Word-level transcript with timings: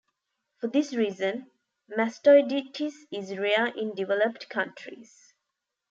For 0.57 0.65
this 0.67 0.95
reason, 0.95 1.51
mastoiditis 1.95 3.05
is 3.11 3.37
rare 3.37 3.67
in 3.67 3.93
developed 3.93 4.49
countries. 4.49 5.35